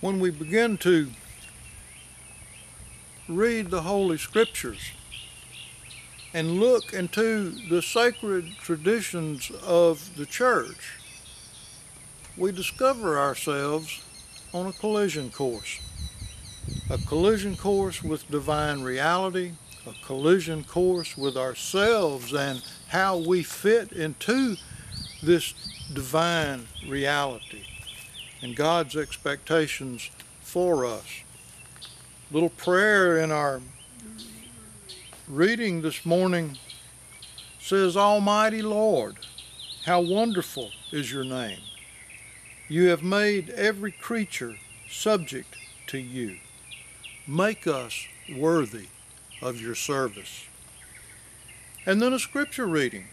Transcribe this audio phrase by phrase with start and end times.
[0.00, 1.10] when we begin to
[3.28, 4.92] read the Holy Scriptures
[6.32, 10.98] and look into the sacred traditions of the church,
[12.36, 14.02] we discover ourselves
[14.54, 15.80] on a collision course.
[16.88, 19.52] A collision course with divine reality,
[19.86, 24.56] a collision course with ourselves and how we fit into
[25.22, 25.52] this
[25.92, 27.64] divine reality
[28.42, 31.22] and God's expectations for us.
[32.30, 33.60] Little prayer in our
[35.28, 36.58] reading this morning
[37.60, 39.16] says, Almighty Lord,
[39.84, 41.60] how wonderful is your name.
[42.68, 44.56] You have made every creature
[44.88, 45.56] subject
[45.88, 46.38] to you.
[47.26, 48.86] Make us worthy
[49.42, 50.44] of your service.
[51.86, 53.06] And then a scripture reading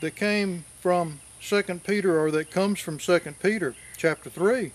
[0.00, 4.72] that came from 2 Peter, or that comes from 2 Peter chapter 3,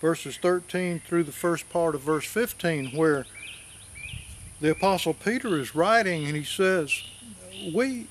[0.00, 3.26] verses 13 through the first part of verse 15, where
[4.60, 7.02] the Apostle Peter is writing and he says,
[7.74, 8.06] We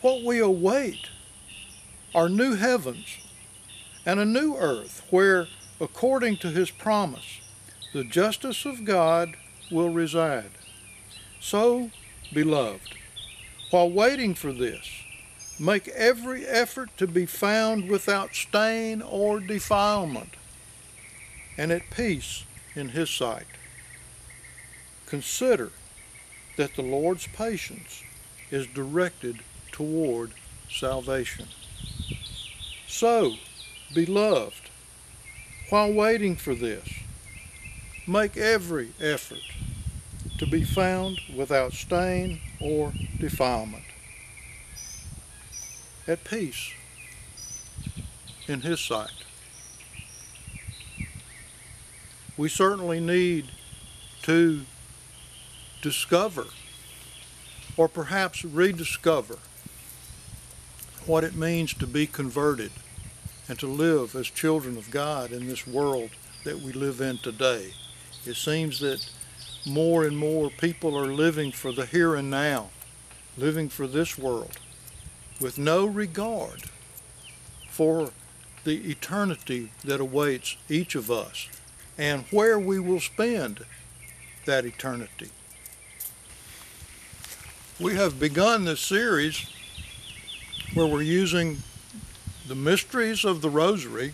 [0.00, 1.08] what we await
[2.14, 3.18] are new heavens
[4.06, 5.46] and a new earth, where,
[5.80, 7.40] according to his promise,
[7.92, 9.36] the justice of God
[9.70, 10.52] will reside.
[11.40, 11.90] So,
[12.32, 12.94] beloved,
[13.70, 14.99] while waiting for this,
[15.60, 20.30] make every effort to be found without stain or defilement,
[21.58, 22.44] and at peace
[22.74, 23.46] in his sight.
[25.04, 25.70] Consider
[26.56, 28.02] that the Lord's patience
[28.50, 30.32] is directed toward
[30.70, 31.48] salvation.
[32.88, 33.34] So,
[33.94, 34.70] beloved,
[35.68, 36.88] while waiting for this,
[38.06, 39.42] make every effort
[40.38, 43.84] to be found without stain or defilement,
[46.10, 46.72] at peace
[48.48, 49.12] in His sight.
[52.36, 53.46] We certainly need
[54.22, 54.62] to
[55.82, 56.46] discover
[57.76, 59.38] or perhaps rediscover
[61.06, 62.72] what it means to be converted
[63.48, 66.10] and to live as children of God in this world
[66.44, 67.72] that we live in today.
[68.26, 69.08] It seems that
[69.64, 72.70] more and more people are living for the here and now,
[73.38, 74.58] living for this world,
[75.40, 76.64] with no regard
[77.68, 78.10] for
[78.64, 81.48] the eternity that awaits each of us
[81.96, 83.64] and where we will spend
[84.44, 85.30] that eternity.
[87.78, 89.48] We have begun this series
[90.74, 91.58] where we're using
[92.46, 94.12] the mysteries of the Rosary,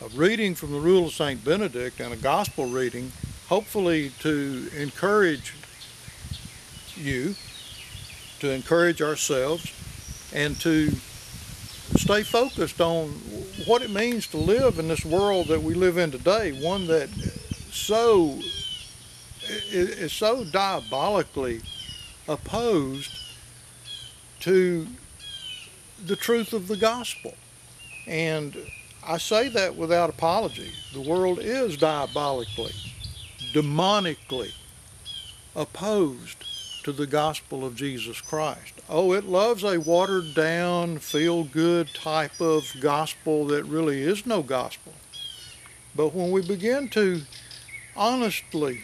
[0.00, 1.44] a reading from the Rule of St.
[1.44, 3.12] Benedict, and a gospel reading,
[3.48, 5.52] hopefully to encourage
[6.96, 7.34] you,
[8.40, 9.72] to encourage ourselves,
[10.34, 10.90] and to
[11.96, 13.08] stay focused on
[13.66, 17.08] what it means to live in this world that we live in today, one that
[17.70, 18.40] so
[19.70, 21.60] is so diabolically
[22.26, 23.10] opposed
[24.40, 24.86] to
[26.04, 27.34] the truth of the gospel.
[28.06, 28.56] And
[29.06, 30.72] I say that without apology.
[30.92, 32.74] The world is diabolically,
[33.52, 34.52] demonically
[35.54, 36.44] opposed
[36.84, 38.74] to the gospel of Jesus Christ.
[38.88, 44.42] Oh, it loves a watered down, feel good type of gospel that really is no
[44.42, 44.92] gospel.
[45.96, 47.22] But when we begin to
[47.96, 48.82] honestly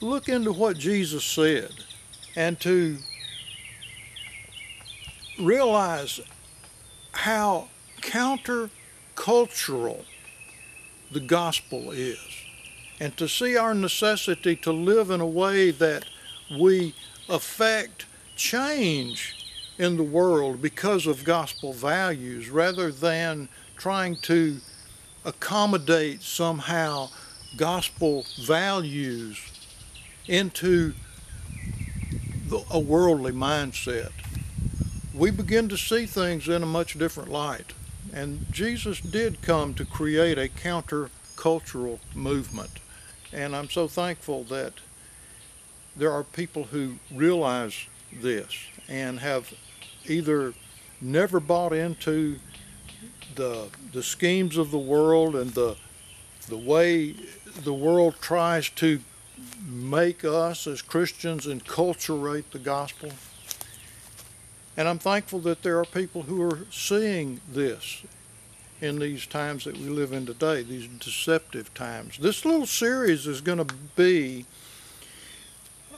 [0.00, 1.70] look into what Jesus said
[2.36, 2.98] and to
[5.40, 6.20] realize
[7.12, 7.68] how
[8.02, 10.04] countercultural
[11.10, 12.27] the gospel is
[13.00, 16.04] and to see our necessity to live in a way that
[16.58, 16.94] we
[17.28, 19.34] affect change
[19.78, 24.58] in the world because of gospel values rather than trying to
[25.24, 27.08] accommodate somehow
[27.56, 29.38] gospel values
[30.26, 30.92] into
[32.48, 34.10] the, a worldly mindset.
[35.14, 37.72] We begin to see things in a much different light.
[38.12, 42.70] And Jesus did come to create a countercultural movement.
[43.32, 44.74] And I'm so thankful that
[45.96, 48.52] there are people who realize this
[48.88, 49.52] and have
[50.06, 50.54] either
[51.00, 52.38] never bought into
[53.34, 55.76] the the schemes of the world and the
[56.48, 57.14] the way
[57.62, 59.00] the world tries to
[59.64, 63.12] make us as Christians enculturate the gospel.
[64.76, 68.02] And I'm thankful that there are people who are seeing this
[68.80, 72.18] in these times that we live in today, these deceptive times.
[72.18, 74.46] This little series is going to be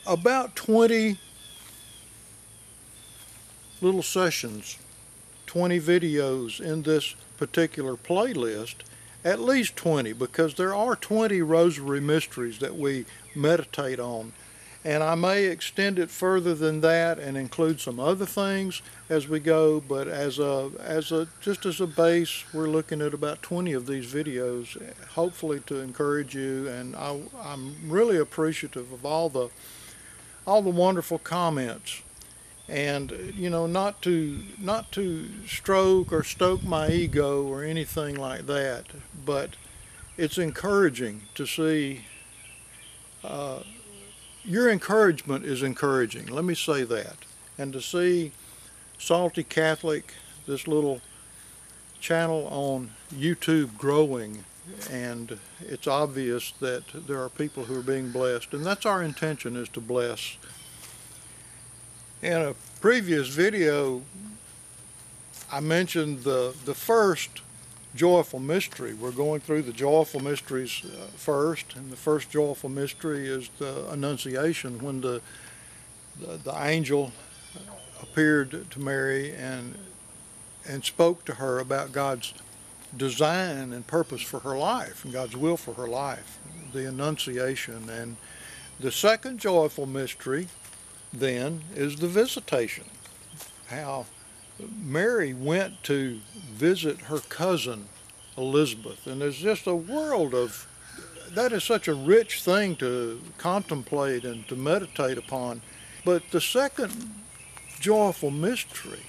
[0.06, 1.18] about 20
[3.80, 4.78] little sessions
[5.50, 8.76] 20 videos in this particular playlist,
[9.24, 13.04] at least 20, because there are 20 rosary mysteries that we
[13.34, 14.32] meditate on.
[14.82, 18.80] And I may extend it further than that and include some other things
[19.10, 23.12] as we go, but as a, as a, just as a base, we're looking at
[23.12, 24.80] about 20 of these videos,
[25.10, 26.66] hopefully to encourage you.
[26.68, 29.50] And I, I'm really appreciative of all the,
[30.46, 32.00] all the wonderful comments
[32.70, 38.46] and you know not to not to stroke or stoke my ego or anything like
[38.46, 38.84] that
[39.26, 39.50] but
[40.16, 42.02] it's encouraging to see
[43.24, 43.58] uh,
[44.44, 47.16] your encouragement is encouraging let me say that.
[47.58, 48.32] And to see
[48.98, 50.14] salty catholic
[50.46, 51.00] this little
[52.00, 54.44] channel on youtube growing
[54.90, 59.56] and it's obvious that there are people who are being blessed and that's our intention
[59.56, 60.37] is to bless.
[62.22, 64.02] In a previous video,
[65.50, 67.40] I mentioned the, the first
[67.94, 68.94] joyful mystery.
[68.94, 73.90] We're going through the joyful mysteries uh, first, and the first joyful mystery is the
[73.90, 75.20] Annunciation, when the,
[76.20, 77.12] the, the angel
[78.02, 79.75] appeared to Mary and
[80.69, 82.34] and spoke to her about God's
[82.96, 86.38] design and purpose for her life and God's will for her life,
[86.72, 87.88] the Annunciation.
[87.88, 88.16] And
[88.78, 90.48] the second joyful mystery
[91.12, 92.84] then is the visitation.
[93.69, 94.06] How
[94.82, 96.20] Mary went to
[96.52, 97.88] visit her cousin
[98.36, 100.66] Elizabeth, and there's just a world of
[101.34, 105.62] that is such a rich thing to contemplate and to meditate upon.
[106.04, 107.14] But the second
[107.78, 109.06] joyful mystery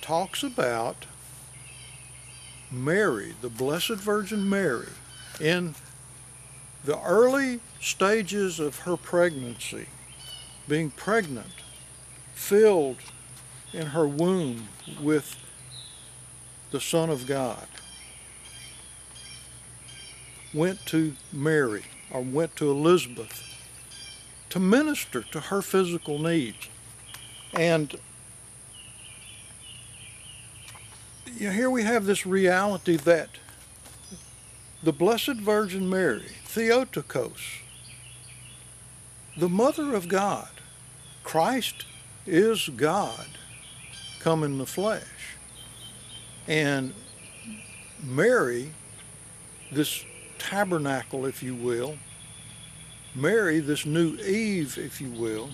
[0.00, 1.06] talks about
[2.70, 4.88] Mary, the Blessed Virgin Mary,
[5.40, 5.74] in
[6.84, 9.86] the early stages of her pregnancy
[10.68, 11.52] being pregnant,
[12.34, 12.96] filled
[13.72, 14.68] in her womb
[15.00, 15.36] with
[16.70, 17.66] the Son of God,
[20.54, 23.42] went to Mary or went to Elizabeth
[24.50, 26.68] to minister to her physical needs.
[27.52, 27.94] And
[31.26, 33.28] you know, here we have this reality that
[34.82, 37.60] the Blessed Virgin Mary, Theotokos,
[39.36, 40.48] the Mother of God,
[41.22, 41.84] Christ
[42.26, 43.26] is God
[44.26, 45.36] come in the flesh.
[46.48, 46.92] And
[48.02, 48.72] Mary,
[49.70, 50.04] this
[50.36, 51.96] tabernacle, if you will,
[53.14, 55.50] Mary, this new Eve, if you will,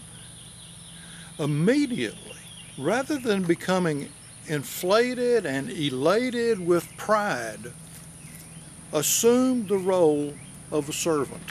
[1.38, 2.40] immediately,
[2.78, 4.08] rather than becoming
[4.46, 7.74] inflated and elated with pride,
[8.94, 10.32] assumed the role
[10.70, 11.42] of a servant.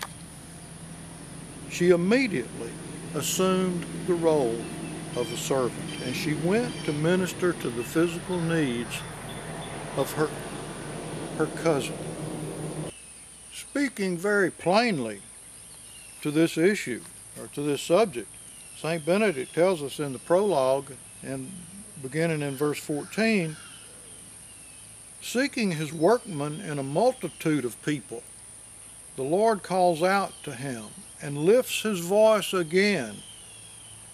[1.70, 2.72] She immediately
[3.14, 4.60] assumed the role
[5.16, 9.00] of a servant, and she went to minister to the physical needs
[9.98, 10.30] of her,
[11.38, 11.98] her cousin.
[13.53, 15.21] Speaking very plainly
[16.21, 17.01] to this issue,
[17.39, 18.27] or to this subject,
[18.77, 19.06] St.
[19.06, 20.92] Benedict tells us in the prologue,
[21.24, 21.51] and
[22.01, 23.56] beginning in verse 14,
[25.21, 28.24] seeking his workman in a multitude of people,
[29.15, 30.86] the Lord calls out to him
[31.21, 33.18] and lifts his voice again.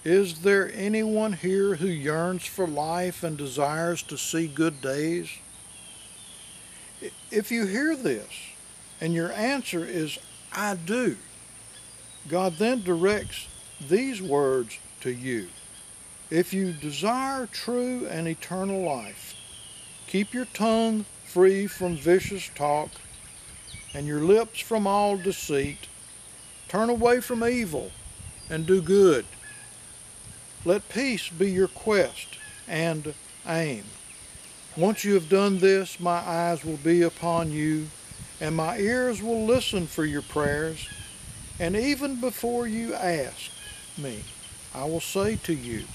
[0.07, 5.29] Is there anyone here who yearns for life and desires to see good days?
[7.29, 8.29] If you hear this
[9.01, 10.17] and your answer is,
[10.53, 11.17] I do,
[12.29, 13.49] God then directs
[13.89, 15.49] these words to you.
[16.29, 19.35] If you desire true and eternal life,
[20.07, 22.91] keep your tongue free from vicious talk
[23.93, 25.89] and your lips from all deceit
[26.67, 27.91] Turn away from evil
[28.49, 29.25] and do good.
[30.67, 32.27] Let peace be your quest
[32.67, 33.13] and
[33.47, 33.85] aim.
[34.75, 37.87] Once you have done this, my eyes will be upon you,
[38.41, 40.89] and my ears will listen for your prayers.
[41.57, 43.49] And even before you ask
[43.97, 44.25] me,
[44.75, 45.85] I will say to you,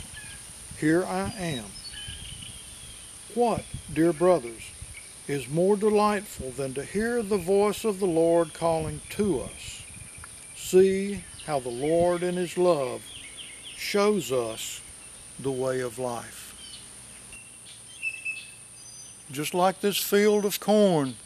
[0.78, 1.66] Here I am.
[3.34, 4.62] What, dear brothers,
[5.28, 9.82] is more delightful than to hear the voice of the Lord calling to us?
[10.54, 13.02] see how the Lord in His love
[13.82, 14.80] shows us
[15.40, 16.54] the way of life.
[19.30, 21.16] Just like this field of corn,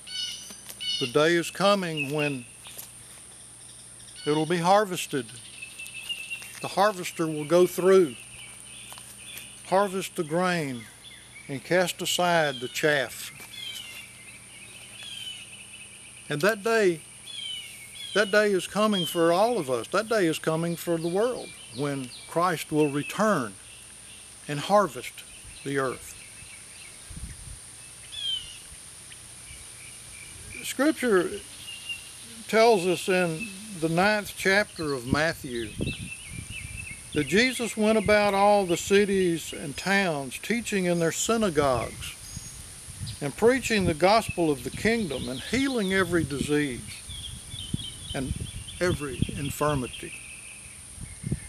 [0.99, 2.47] the day is coming when
[4.27, 5.27] it'll be harvested.
[6.63, 8.17] The harvester will go through,
[9.67, 10.83] harvest the grain,
[11.49, 13.31] and cast aside the chaff.
[16.29, 17.03] And that day
[18.17, 19.89] that day is coming for all of us.
[19.89, 23.53] That day is coming for the world when Christ will return
[24.49, 25.23] and harvest
[25.65, 26.15] the earth.
[30.65, 31.29] Scripture
[32.49, 33.49] tells us in
[33.81, 35.69] the ninth chapter of Matthew
[37.13, 42.15] that Jesus went about all the cities and towns teaching in their synagogues
[43.21, 46.81] and preaching the gospel of the kingdom and healing every disease
[48.17, 48.33] and
[48.81, 50.15] every infirmity.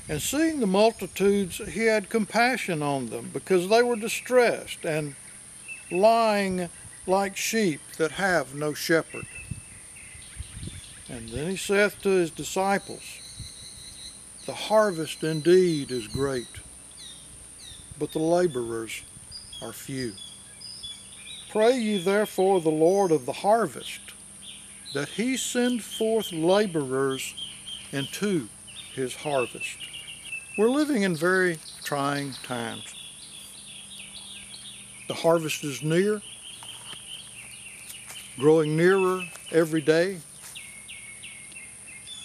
[0.09, 5.15] And seeing the multitudes, he had compassion on them because they were distressed and
[5.89, 6.69] lying
[7.05, 9.25] like sheep that have no shepherd.
[11.09, 13.01] And then he saith to his disciples,
[14.45, 16.59] The harvest indeed is great,
[17.97, 19.03] but the laborers
[19.61, 20.13] are few.
[21.49, 24.01] Pray ye therefore the Lord of the harvest,
[24.93, 27.33] that he send forth laborers
[27.91, 28.49] into
[28.93, 29.77] his harvest.
[30.57, 32.95] We're living in very trying times.
[35.07, 36.21] The harvest is near,
[38.37, 40.19] growing nearer every day.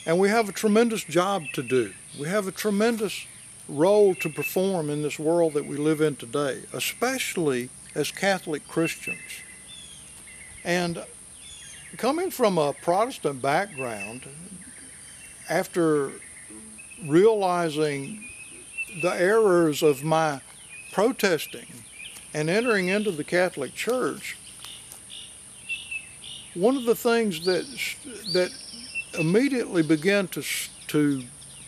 [0.05, 1.93] And we have a tremendous job to do.
[2.19, 3.27] We have a tremendous
[3.69, 9.21] role to perform in this world that we live in today, especially as Catholic Christians.
[10.65, 11.05] And
[11.97, 14.27] coming from a Protestant background,
[15.49, 16.13] after
[17.07, 18.25] realizing
[19.03, 20.41] the errors of my
[20.93, 21.67] protesting
[22.35, 24.37] and entering into the Catholic Church,
[26.55, 27.65] one of the things that
[28.33, 28.51] that
[29.19, 30.43] immediately began to
[30.89, 31.23] to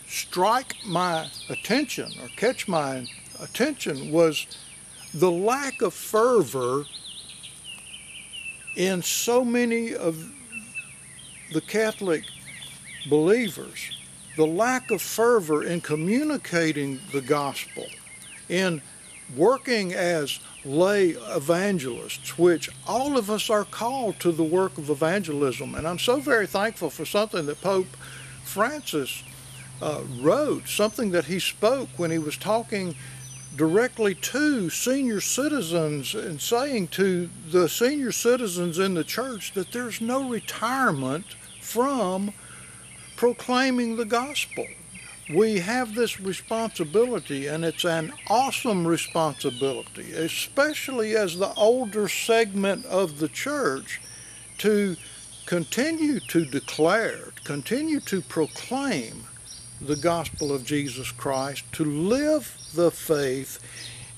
[0.07, 3.07] strike my attention or catch my
[3.40, 4.47] attention was
[5.12, 6.85] the lack of fervor
[8.76, 10.31] in so many of
[11.52, 12.25] the Catholic
[13.09, 13.90] believers,
[14.37, 17.87] the lack of fervor in communicating the gospel,
[18.49, 18.83] in
[19.37, 25.75] working as lay evangelists, which all of us are called to the work of evangelism.
[25.75, 27.97] And I'm so very thankful for something that Pope
[28.43, 29.23] Francis
[29.81, 32.95] uh, wrote, something that he spoke when he was talking
[33.57, 40.01] directly to senior citizens and saying to the senior citizens in the church that there's
[40.01, 41.25] no retirement
[41.61, 42.33] from
[43.17, 44.67] proclaiming the gospel.
[45.33, 53.19] We have this responsibility, and it's an awesome responsibility, especially as the older segment of
[53.21, 54.01] the church,
[54.59, 54.97] to
[55.47, 59.25] continue to declare, continue to proclaim
[59.81, 63.59] the gospel of Jesus Christ, to live the faith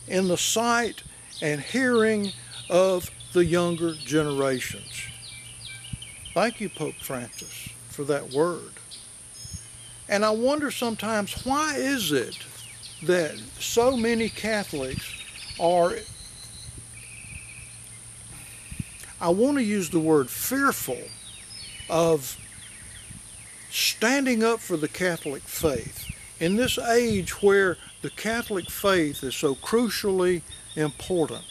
[0.06, 1.02] in the sight
[1.42, 2.32] and hearing
[2.70, 5.02] of the younger generations.
[6.34, 8.72] Thank you, Pope Francis, for that word.
[10.08, 12.38] And I wonder sometimes why is it
[13.02, 15.04] that so many Catholics
[15.58, 15.94] are,
[19.20, 21.02] I want to use the word fearful
[21.90, 22.38] of
[23.76, 29.54] standing up for the Catholic faith in this age where the Catholic faith is so
[29.54, 30.40] crucially
[30.76, 31.44] important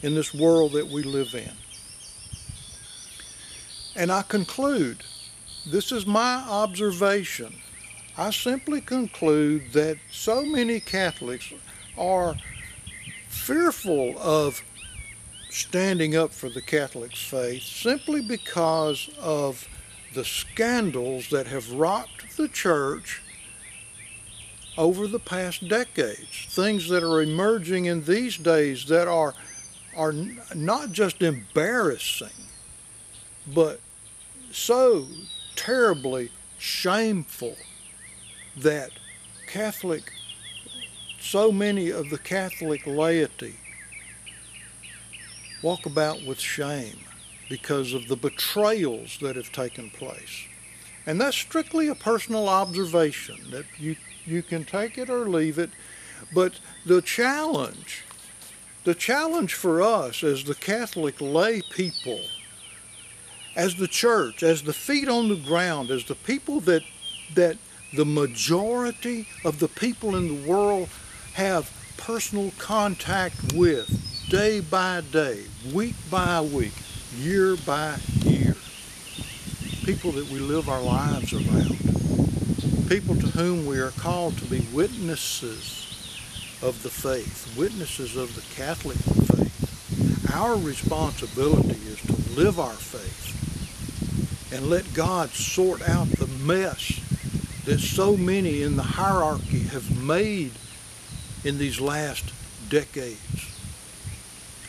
[0.00, 1.52] in this world that we live in.
[3.94, 5.02] And I conclude,
[5.66, 7.54] this is my observation.
[8.16, 11.52] I simply conclude that so many Catholics
[11.98, 12.34] are
[13.28, 14.62] fearful of
[15.50, 19.68] standing up for the Catholic faith simply because of
[20.14, 23.22] the scandals that have rocked the church
[24.76, 26.46] over the past decades.
[26.48, 29.34] Things that are emerging in these days that are,
[29.96, 30.14] are
[30.54, 32.28] not just embarrassing,
[33.46, 33.80] but
[34.50, 35.06] so
[35.56, 37.56] terribly shameful
[38.56, 38.90] that
[39.46, 40.12] Catholic,
[41.20, 43.56] so many of the Catholic laity
[45.62, 46.98] walk about with shame
[47.52, 50.46] because of the betrayals that have taken place.
[51.04, 55.68] And that's strictly a personal observation that you, you can take it or leave it.
[56.32, 58.04] But the challenge,
[58.84, 62.22] the challenge for us as the Catholic lay people,
[63.54, 66.84] as the church, as the feet on the ground, as the people that,
[67.34, 67.58] that
[67.92, 70.88] the majority of the people in the world
[71.34, 73.90] have personal contact with
[74.30, 75.42] day by day,
[75.74, 76.72] week by week,
[77.16, 78.54] year by year.
[79.84, 81.78] People that we live our lives around.
[82.88, 88.54] People to whom we are called to be witnesses of the faith, witnesses of the
[88.54, 90.32] Catholic faith.
[90.34, 97.00] Our responsibility is to live our faith and let God sort out the mess
[97.64, 100.52] that so many in the hierarchy have made
[101.44, 102.32] in these last
[102.68, 103.51] decades.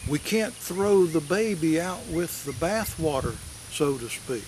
[0.10, 3.36] We can't throw the baby out with the bathwater,
[3.72, 4.44] so to speak.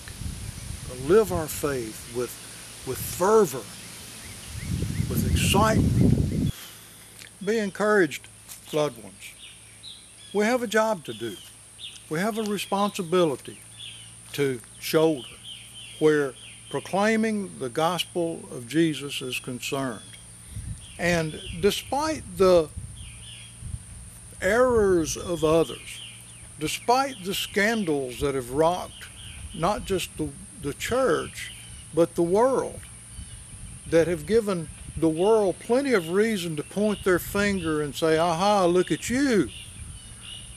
[1.07, 2.29] Live our faith with,
[2.85, 3.63] with fervor,
[5.09, 6.51] with excitement.
[7.43, 8.27] Be encouraged,
[8.73, 9.33] loved ones.
[10.33, 11.37] We have a job to do.
[12.09, 13.59] We have a responsibility
[14.33, 15.27] to shoulder
[15.99, 16.33] where
[16.69, 20.01] proclaiming the gospel of Jesus is concerned.
[20.99, 22.69] And despite the
[24.45, 26.01] errors of others,
[26.59, 29.05] despite the scandals that have rocked
[29.53, 30.29] not just the,
[30.61, 31.51] the church,
[31.93, 32.79] but the world,
[33.89, 38.65] that have given the world plenty of reason to point their finger and say, aha,
[38.65, 39.49] look at you,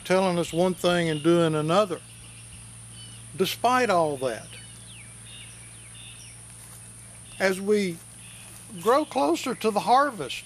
[0.05, 2.01] telling us one thing and doing another.
[3.37, 4.49] Despite all that,
[7.39, 7.99] as we
[8.81, 10.45] grow closer to the harvest,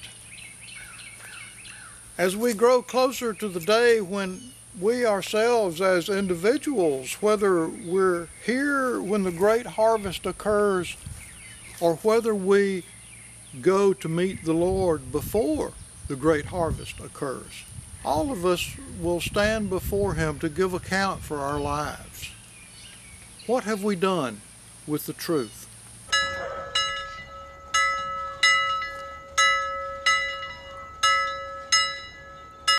[2.22, 4.40] as we grow closer to the day when
[4.80, 10.96] we ourselves as individuals, whether we're here when the great harvest occurs
[11.80, 12.84] or whether we
[13.60, 15.72] go to meet the Lord before
[16.06, 17.64] the great harvest occurs,
[18.04, 22.30] all of us will stand before Him to give account for our lives.
[23.48, 24.42] What have we done
[24.86, 25.61] with the truth?